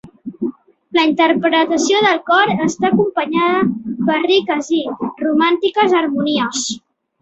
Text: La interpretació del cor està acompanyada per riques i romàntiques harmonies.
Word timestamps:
La 0.97 1.03
interpretació 1.09 2.01
del 2.07 2.17
cor 2.31 2.55
està 2.69 2.91
acompanyada 2.91 3.63
per 4.11 4.19
riques 4.27 4.75
i 4.83 4.85
romàntiques 5.29 5.99
harmonies. 6.05 6.71